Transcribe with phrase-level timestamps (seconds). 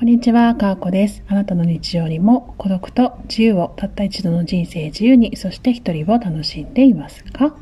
[0.00, 1.22] こんにちは、かーこです。
[1.28, 7.54] あなたの日常にも孤独と自由をたった一度の人生自由に、そして一人を楽しんでいますか？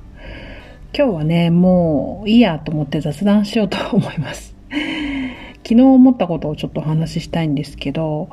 [0.96, 4.54] 今日はね、もういいやと思って雑談しようと思います。
[5.66, 8.28] 昨日思ったことをちょっとお話ししたいんですけど、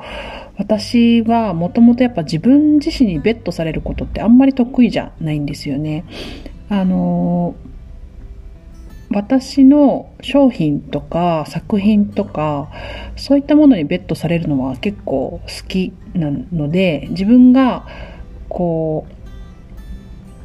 [0.56, 6.04] 私はもともとやっぱ自分自身にベットされることってあんまり得意じゃないんですよね。
[6.68, 7.56] あの
[9.16, 12.70] 私の商品とか作品とか
[13.16, 17.86] そういったものにベットされるのは結構好きなので自分が
[18.50, 19.06] こ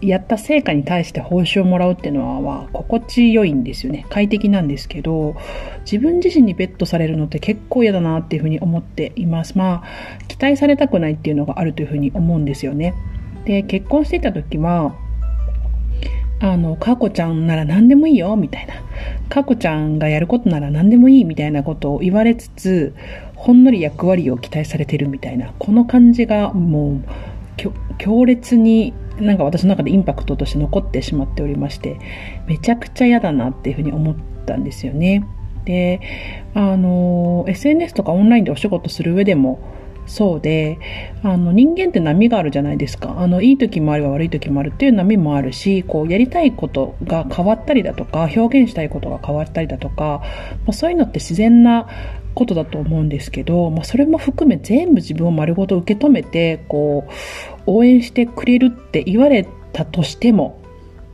[0.02, 4.06] うやった成果に対して報酬をもらうっていうのは心地よいんですよね。
[4.10, 5.36] 快適なんですけど
[5.82, 9.58] 自分自身にベットされるのって結構嫌だなっていうふうに思っています。
[9.58, 12.94] まあ期待されたくないっていうのがあるというふうに思うんですよね。
[13.44, 14.96] で結婚していた時は
[16.42, 18.74] あの、かこちゃんなら何でもいいよ、みたいな。
[19.30, 22.96] かこちゃんがやることなら何でもいい、みたいなことを言われつつ、
[23.36, 27.04] ほんのり役割を期待されてるみたいな、この感じがもう、
[28.00, 31.98] 強烈になんか私の中でインパクトとして残ってしまっておりまして、
[32.48, 35.24] めちゃくちゃ嫌だなっていうふうに思ったんですよね。
[35.66, 36.02] で、
[36.56, 39.60] あの、SNS とかオンラインでお仕事する上でも、
[40.06, 40.80] そうで、
[41.24, 43.16] あの人間って波があるじゃないですか。
[43.20, 50.22] あのいい時もあれば悪い時もあるっていう波もあるし、こうやりたいことが変わったりだとか、表現したいことが変わったりだとか、
[50.66, 51.88] まあ、そういうのって自然な
[52.34, 57.12] ことだと思うんですけど、まあ、それも含め全部自分を丸ごと受け止めて、こう、
[57.66, 60.60] 応援してくれるって言われたとしても、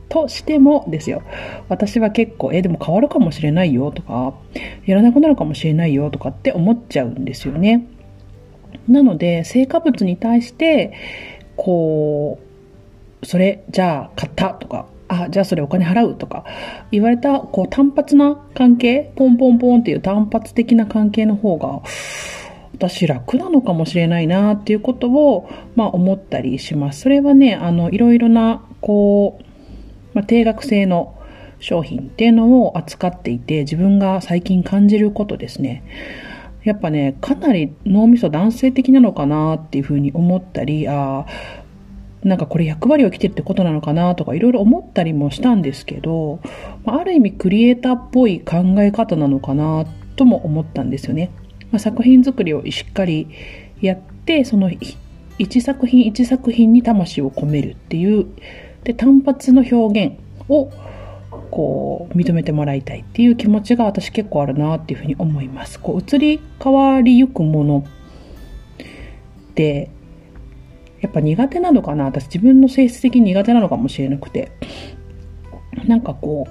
[0.08, 1.22] としてもですよ。
[1.68, 4.34] 私は結構、え、でも変わるかもしれないよとか、
[4.86, 7.86] やらなくなるかもしれないよとかって思っちゃうんですよね。
[8.88, 10.92] なので、成果物に対して、
[11.56, 12.38] こ
[13.22, 16.44] う、それ、じゃあ買ったとか、あ、じゃあそれお金払うとか、
[16.90, 21.82] 言われた、こう単発な関係、ポンポンポンっていう単発的な関係の方が、
[22.74, 27.00] 私楽なのかもしれないなっていうことを、まあ思ったりします。
[27.00, 29.44] それはね、あの、いろいろな、こう、
[30.14, 31.14] まあ、定額制の
[31.60, 35.82] 商品っていうのを扱っていて、自分が最近感じることですね。
[36.64, 41.26] やっぱね、かなり脳みそ男性的なのかなっていうふうに思ったり、あ
[42.24, 46.40] なんかこれ役割を着てるってことなのかなとかいろいろ思ったりもしたんですけど、
[46.84, 49.86] ある意味クリエイターっぽい考え方なのかな
[50.16, 51.30] とも思ったんですよね。
[51.70, 53.28] まあ、作品作りをしっかり
[53.80, 54.70] やって、その
[55.38, 58.26] 一作品一作品に魂を込めるっていう、
[58.84, 60.16] で、単発の表現
[60.48, 60.70] を
[61.50, 65.80] こう認めてもらいたいっていう気持ちが私結構あるなっていうふうに思います。
[65.80, 67.84] こう移り変わりゆくもの
[69.50, 69.90] って
[71.00, 72.04] やっぱ苦手なのかな？
[72.04, 74.52] 私自分の性質的に苦手なのかもしれなくて。
[75.86, 76.48] なんかこ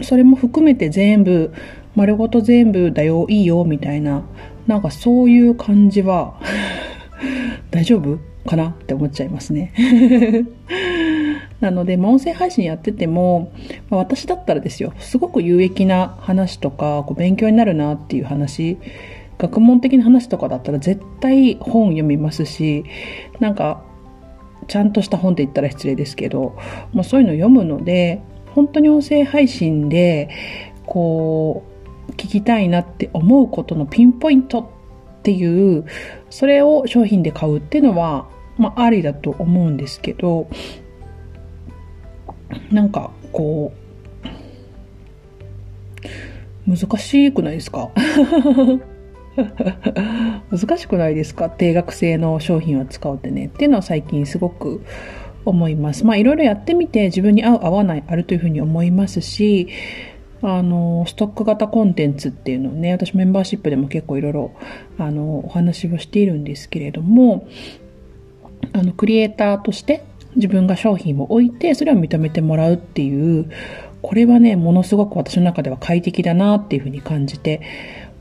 [0.00, 1.52] うそれも含めて全部
[1.94, 4.24] 丸ごと全部だよいいよみたいな
[4.66, 6.40] なんかそういう感じは
[7.70, 8.18] 大丈夫
[8.48, 9.72] かなって思っちゃいますね。
[11.64, 13.50] なので、まあ、音声配信やってても、
[13.88, 18.76] まあ、私だったらですよ、すごく有益な話とか、こう勉強になるなっていう話、
[19.38, 22.84] 学問的な話とかだったら絶対本読みますし、
[23.40, 23.82] なんか、
[24.68, 26.54] ちゃんとした本って言ったら失礼ですけど、
[26.92, 28.20] まあ、そういうの読むので、
[28.54, 30.28] 本当に音声配信で、
[30.84, 31.64] こ
[32.08, 35.86] う、聞きたいなって思うことのピンポイントっていう、
[36.28, 40.48] それを商品で買うっていうのは、まあ、ありだと思うんですけど、
[42.74, 43.72] なんかこ
[46.66, 47.90] う難しくないですか？
[50.50, 51.48] 難しくないですか？
[51.50, 53.46] 定額制の商品を使うってね。
[53.46, 54.82] っていうのは最近すごく
[55.44, 56.04] 思います。
[56.04, 59.68] まあいろいろやってみて自分に合う合わないあるというふうに思いますし
[60.42, 64.52] あのストック型コンテンツっていうのをね私メンバーシップでも結構いろいろ
[64.98, 67.46] あのお話をしているんですけれども
[68.72, 70.02] あのクリエイターとして
[70.36, 73.50] 自分が商品を置いて、それを認めてもらうっていう、
[74.02, 77.62] これはね、ものすごく私の中では快適だなっていうふうに感じて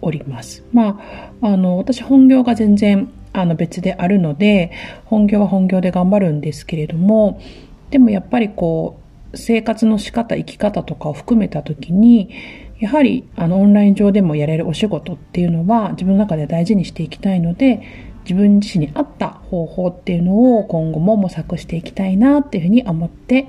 [0.02, 0.64] おります。
[0.72, 1.00] ま
[1.42, 4.72] あ、あの、私本業が全然、あの別であるので、
[5.06, 7.42] 本業は本業で頑張るんですけれども、
[7.90, 9.00] でもやっぱりこ
[9.34, 12.30] う、生活の仕方、生き方とかを含めたときに、
[12.80, 17.82] やはりあのオンライン上でもやれるお仕事っていうのは自分の中で大事にしていきたいので、
[18.24, 23.48] 自分自身に合った方法っていうのを今後も模索していきたいなっていうふうに思って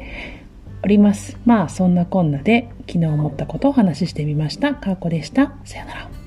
[0.83, 1.39] おります。
[1.45, 4.75] まあそんなこんなで昨日思ったことをお話ししてみました。
[4.75, 5.55] かーこでした。
[5.65, 6.24] さよなら。